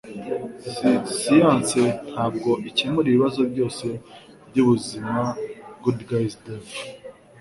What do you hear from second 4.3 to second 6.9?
byubuzima goodguydave